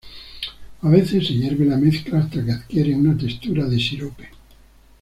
A 0.81 0.89
veces 0.89 1.27
se 1.27 1.33
hierve 1.35 1.63
la 1.63 1.77
mezcla 1.77 2.17
hasta 2.21 2.43
que 2.43 2.51
adquiere 2.53 2.95
una 2.95 3.15
textura 3.15 3.67
de 3.67 3.77
sirope. 3.79 4.29